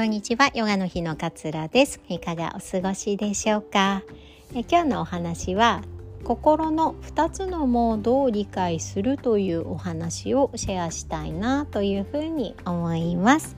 [0.00, 0.50] こんにちは。
[0.54, 2.00] ヨガの日のかつらです。
[2.08, 4.02] いかがお過ごしでしょうか？
[4.54, 5.82] え今日のお話は
[6.24, 13.56] 心の2つのモードを理解するというお話をシェアしたいなというふうに思います。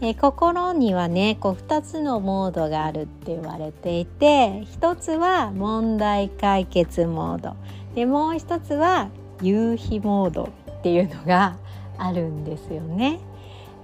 [0.00, 7.56] え心にはねこう2つのモードがあるって言われていて1つは問題解決モード。
[7.96, 9.08] でもう1つは
[9.42, 11.56] 夕日モードっていうのが
[11.98, 13.18] あるんですよね。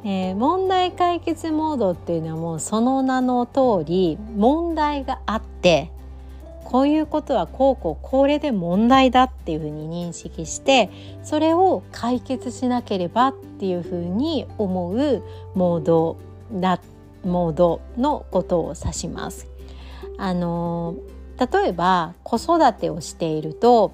[0.02, 5.90] えー、問題解決モードっていうのはもうその名の通り問題があって
[6.64, 10.88] こういうことはこうこうこれで問題だっていうふうに認識して
[11.23, 15.23] それを解決しなければっていうふうに思う
[15.54, 16.16] モード
[16.52, 16.80] だ
[17.24, 19.46] モードのことを指します。
[20.16, 20.95] あの
[21.38, 23.92] 例えば子育てをしていると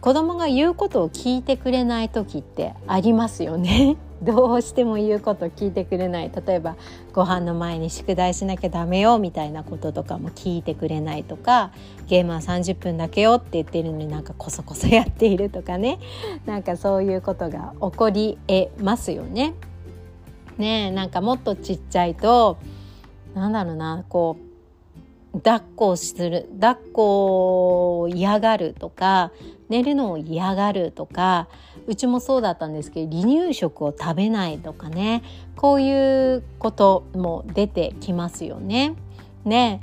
[0.00, 3.96] 子供が言うことを聞いてくれない時ってありますよね。
[4.22, 6.76] どうしても言うこと聞いてくれない例えば
[7.12, 11.72] ご飯の前に宿題しなきゃダメよみたいなこととかも聞いてくれないとか
[12.06, 15.98] ゲームは30分だけよって言ってるのになんかこそこそやっているとかね
[16.46, 19.54] なんかそういうことが起こりえますよね。
[20.58, 22.58] ねえなんかもっとちっちゃいと
[23.34, 24.36] なんだろうなこ
[25.34, 29.32] う抱っこをする抱っこを嫌がるとか
[29.70, 31.48] 寝るのを嫌がるとか
[31.86, 35.22] うちもそうだったんですけど離乳食を食べないとかね
[35.56, 38.94] こういうことも出てきますよね。
[39.44, 39.80] ね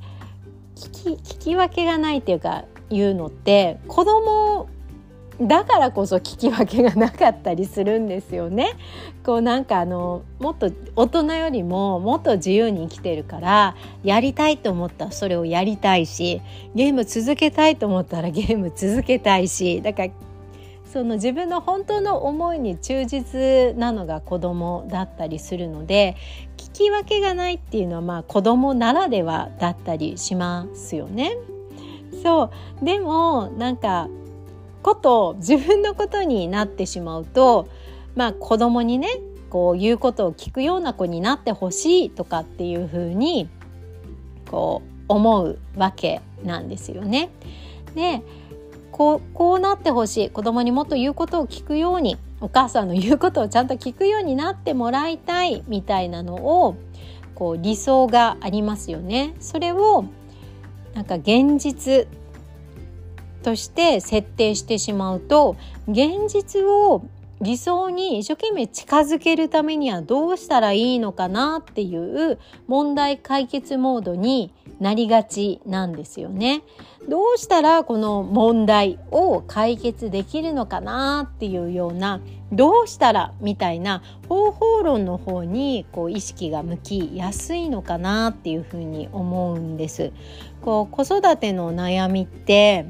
[0.75, 4.69] 聞き聞き分けがないっていうかいうのって子供
[5.41, 8.73] だからこそ聞き分けがなかったりするんですよね。
[9.23, 16.41] こうなんかあのもっと大人よりももっと自由に生きてるからやりたいと思ったらそれをやりたいし
[16.75, 20.09] ゲーム続けたいと思ったらゲーム続けたいしだから
[20.91, 26.17] その自分の本当の思いに忠実なのが子供だったりするので
[26.57, 31.37] 聞き分けがないっていうのはまあ子供ならではだったりしますよね。
[32.23, 34.09] そうでもなんか
[34.81, 37.69] こと自分のことになってしまうと
[38.15, 39.07] まあ子供にね
[39.49, 43.47] こう言うことを聞くような子になってほしいとかっていうふうに
[44.49, 47.29] こう思うわけなんですよね。
[47.93, 48.21] で
[48.99, 50.29] こうこうなってほしい。
[50.29, 52.17] 子供にもっと言うことを聞くように。
[52.41, 55.63] お母さんの言うことをちゃんと聞くようになってもらいたい。
[55.69, 56.75] みたいなのを
[57.33, 59.35] こう理想がありますよね。
[59.39, 60.03] それを
[60.95, 62.07] なんか現実
[63.41, 65.55] として設定してしまうと
[65.87, 67.01] 現実を
[67.39, 76.63] 理想に一生懸命近づけるためにはどうしたらいいのかなっていう問題解決モードになりがちなんですよね。
[77.07, 90.11] どうしたらこの問題を解決できるのかなっていうようなどうしたらみたいな方法論の方にこう意識が向きやすいのかなっていうふうに思うんです。
[90.61, 92.85] こう子育ての悩みって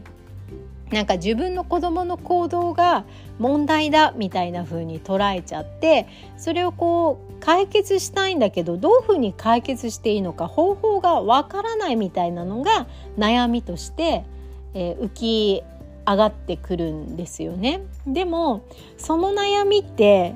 [0.92, 3.06] なんか自分の子供の行動が
[3.38, 6.08] 問題だみたいな風に捉えちゃって
[6.38, 14.26] それをこう解決したいんだけどどういうふうに解決していいのか方法がわからないみたいなのが悩みとして、
[14.74, 15.64] えー、浮き
[16.08, 17.82] 上がってくるんですよね。
[18.08, 18.64] でも
[18.98, 20.34] その悩みって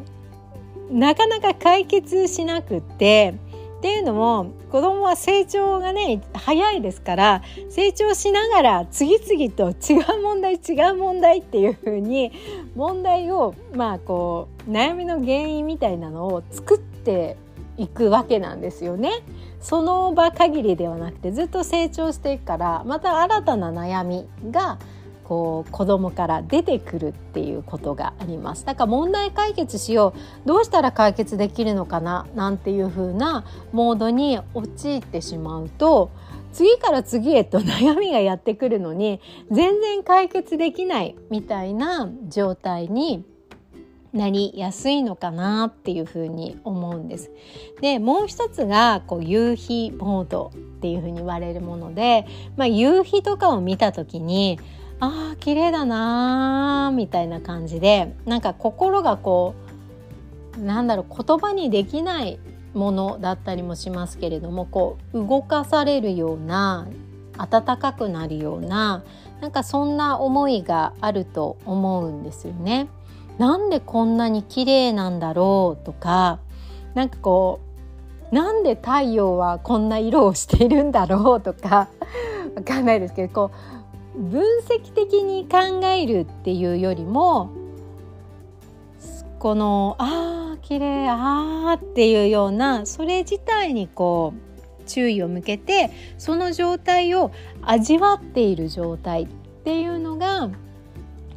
[0.91, 3.33] なかなか解決しなくって
[3.83, 12.31] っていうのも子供は成長がね早いですから成長しながら次々と違う問題違う問題っていう風に
[12.75, 17.35] 問題をまあこう悩みの原因みたいなのを作って
[17.75, 19.11] いくわけなんですよね。
[19.59, 24.79] その場限りではなくてずっと成長していくからまた新たな悩みが
[25.23, 30.13] こう子供から出てくるっていうことがありますだから問題解決しよ
[30.45, 36.11] うどうしたら解決できるのかななんていう風なモードに陥ってしまうと
[36.51, 43.25] 次から次へと悩みがやってくるのに全然解決できないみたいな状態に
[44.13, 47.31] なりやすいのかなっていうふうに思うんです。
[47.81, 54.59] でもう一つがこう夕日モードっていうふうに言われるもので、まあ、夕日とかを見た時に
[55.03, 59.53] あー綺麗だなーみたいな感じでなんか心がこ
[60.57, 62.39] うなんだろう言葉にできない
[62.73, 66.87] ものだったりもしますけれどもこう動かされるような
[67.37, 69.03] 温かくなるような
[69.41, 72.87] なんかそんな思いがあると思うんですよね。
[73.37, 76.39] なんでこんなに綺麗なんだろうとか
[76.93, 77.59] なんかこ
[78.31, 81.89] うなんで太陽はこんな色をしているんだろうとか
[82.55, 83.83] わかんないですけどこう
[84.15, 87.51] 分析的に考えるっていうよりも
[89.39, 97.31] このあ綺麗あーっていうようなそれ自体にこう注意を向けてその状態を
[97.61, 99.27] 味わっている状態っ
[99.63, 100.49] ていうのが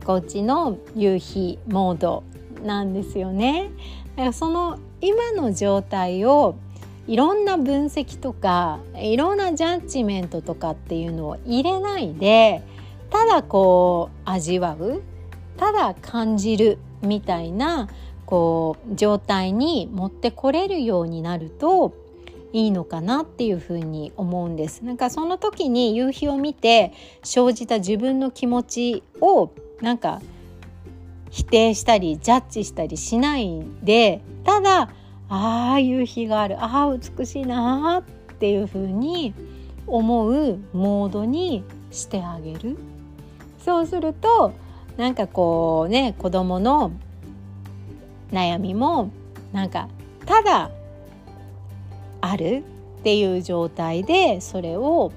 [0.04, 2.22] こっちの夕日モード
[2.62, 3.70] なんですよね。
[4.32, 6.56] その今の状態を
[7.06, 12.62] いろんな分析とかいろんなジャッジメントとかっていうのを入れないで
[13.10, 15.02] ただこう味わう
[15.56, 17.88] ただ感じるみたいな
[18.26, 21.94] こう状態に持ってこれるようになると
[22.52, 24.82] いいのかなっていうふうに思うんです。
[24.82, 26.92] なんかその時に夕日を見て
[27.22, 29.50] 生じた自分の気持ちを
[29.80, 30.20] なんか
[31.30, 34.88] 否定したりジャッジしたりしないでただ
[35.28, 36.56] ああ夕日がある。
[36.62, 39.34] ああ美しいなっていうふうに
[39.86, 42.76] 思うモードにしてあげる。
[43.58, 44.52] そうすると
[44.96, 46.92] なんかこうね子供の
[48.30, 49.10] 悩みも
[49.52, 49.88] なんか
[50.24, 50.70] ただ
[52.20, 52.64] ある
[53.00, 55.12] っていう状態でそれを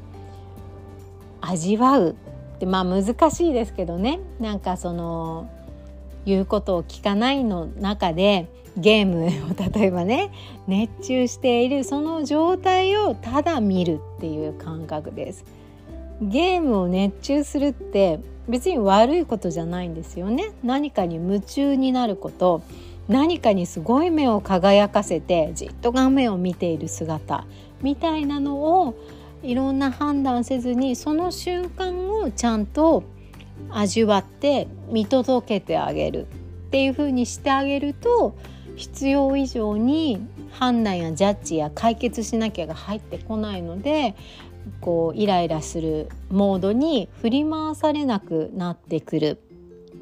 [1.42, 2.16] 味わう
[2.56, 4.20] ってまあ難しいですけどね。
[4.40, 5.50] なんかその
[6.26, 9.30] 言うことを聞かないの中でゲームを
[9.80, 10.32] 例えばね
[10.68, 15.46] 熱中しているその状態をただ見るっていう感覚です。
[16.22, 18.20] ゲームを熱中するって
[18.50, 20.52] 別に悪いことじゃないんですよね。
[20.64, 22.62] 何かに夢中になること
[23.08, 27.46] 何かにすごい目を輝かせてじっと画面を見ている姿
[27.82, 28.96] みたいなのを
[29.42, 33.04] いろんな判断せずにその瞬間をちゃんと
[33.70, 36.28] 味わって見届けてあげる
[36.68, 38.36] っていうふうにしてあげると
[38.76, 44.16] 必要以上に判断やジャッジや解決しなきゃが入ってこないので
[44.82, 49.42] こうイライラするモードに振り回されなくなってくる。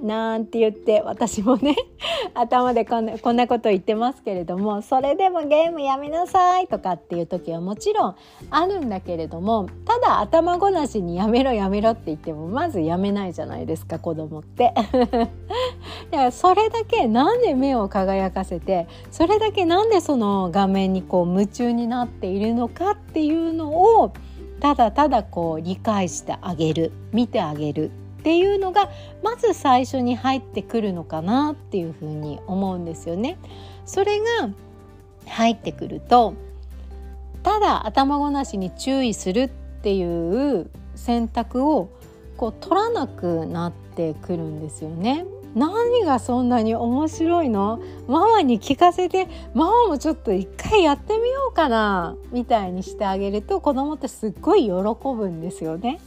[0.02, 1.76] なんて言って私もね
[2.36, 8.16] 頭でこんなこんなこと言ってますけれどもそれでもゲームやめなさいとかっていう時はもちろん
[8.50, 14.74] あるんだけれどもただ頭ごなしにやめろやめろって言ってもまずやめないじゃないですか子供って。
[16.12, 24.12] だからそれだけなんで目を輝かせてそれだけなんでその画面にこう夢中になっているのかっていうのを
[24.60, 28.90] ただただこう理解してあげる見てあげるっていうのが
[29.24, 33.38] まず最初に入ってくるのかなっていうふうに思うんですよね。
[33.86, 34.50] それが
[35.28, 36.34] 入ってくると
[37.44, 41.90] ただ頭ごなしに注意するっていう選択を
[42.36, 45.26] こう取らなくなってくるんですよね。
[45.56, 47.80] 何がそんなに面白いの？
[48.08, 56.00] ママに聞かせてママもちょっと一回やってみようかなみたいにしてあげると子供ってすっごい喜ぶんですよね。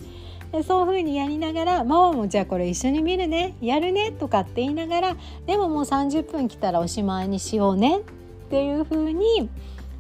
[0.53, 5.17] でそういう風にやりながらママもじゃあこれ一緒に見るねやるねとかって言いながら
[5.47, 8.03] でももう30分来たらおしまいにしようねっ
[8.51, 9.49] ていう風に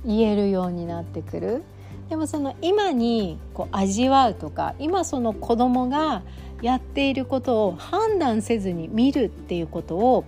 [0.04, 1.62] 言えるようになってくる。
[2.08, 6.22] でもその今にこう味わうとか今その子供が
[6.60, 10.24] やっていることを判断せずに見るっていうことを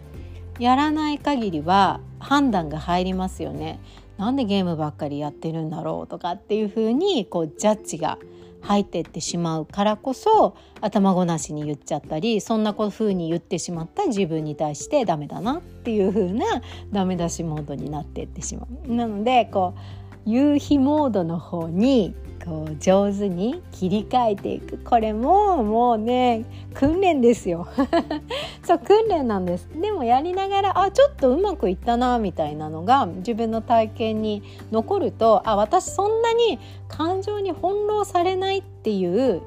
[0.61, 3.81] やらない限りは判断が入りますよね。
[4.17, 8.19] なんでゲームばっかりやってるんだろうとかっていうふうにこうジャッジが
[8.63, 16.47] 入ってってしまうからこそ頭ごなしに言っちゃったりそんなふうに言ってしまった自分に対してダメだなっていうふうな
[16.93, 18.93] ダメ出しモードになっていってしまう。
[18.93, 24.79] なのでこう夕日モードの方にこう上手に切り替えていく。
[24.79, 26.45] これももうね
[26.75, 27.69] 訓練ですよ。
[28.65, 29.69] そう訓練なんです。
[29.81, 36.59] でもやりながらあちょっとうまくいったなみたいなのが自分の体験に残るとあ私そんなに
[36.89, 39.41] 感情に翻弄されないっていう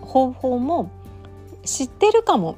[0.00, 0.90] 方法も
[1.64, 2.56] 知ってるかも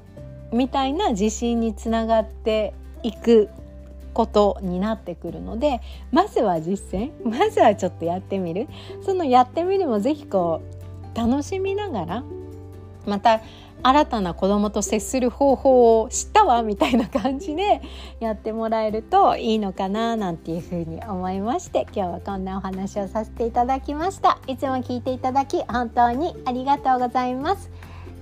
[0.53, 2.73] みたいな自信につながって
[3.03, 3.51] いく。
[4.13, 8.69] ことになってくるのでまずは実践まずはちょっとやってみる。
[9.05, 10.63] そのやってみるも是非こ
[11.15, 12.25] う楽しみながら
[13.07, 13.41] また
[13.85, 17.83] 新たな子供と接する方法を知ったわみたいな感じで
[18.21, 24.39] やってもらえるといいのかななんていうふうに思いまして今日はこんなお話をさせていただきました。
[24.47, 27.71] いつも聞いていただき本当にありがとうございます。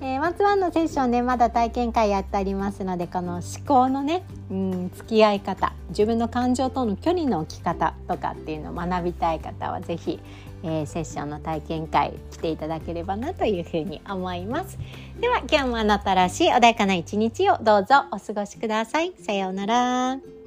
[0.03, 10.21] えー、ワンツワンのセッションねまだ体験会やっておりますのでこの思考のね、うん、付き合い方自分の感情との距離の置き方とかっていうのを学びたい方は是非、
[10.63, 14.79] えー、セッションの体験会来ていただければなというふうに思います。
[15.21, 19.13] では今日もあなたらしい穏やかな一日をどうぞお過ごしください。
[19.19, 20.40] さようなら。